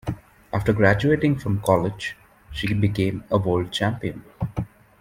[0.51, 2.17] After graduating from college,
[2.51, 4.23] she became a world champion.